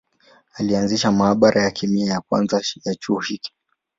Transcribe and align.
Alianzisha 0.57 1.11
maabara 1.11 1.63
ya 1.63 1.71
kemia 1.71 2.11
ya 2.13 2.21
kwanza 2.21 2.61
ya 2.85 2.95
chuo 2.95 3.19
hiki. 3.19 3.53